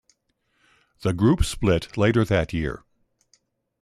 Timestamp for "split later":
1.45-2.25